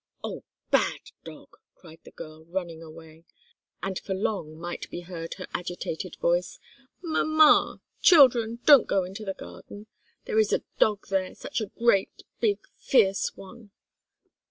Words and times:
"Oh! 0.23 0.43
bad 0.71 1.11
dog!" 1.23 1.57
cried 1.75 1.99
the 2.05 2.09
girl, 2.09 2.43
running 2.45 2.81
away, 2.81 3.23
and 3.83 3.99
for 3.99 4.15
long 4.15 4.57
might 4.57 4.89
be 4.89 5.01
heard 5.01 5.35
her 5.35 5.45
agitated 5.53 6.15
voice: 6.15 6.57
"Mamma! 7.03 7.81
children! 8.01 8.57
don't 8.65 8.87
go 8.87 9.03
into 9.03 9.25
the 9.25 9.35
garden. 9.35 9.85
There 10.25 10.39
is 10.39 10.51
a 10.51 10.63
dog 10.79 11.05
there, 11.09 11.35
such 11.35 11.61
a 11.61 11.67
great, 11.77 12.23
big, 12.39 12.67
fierce 12.75 13.37
one!" 13.37 13.69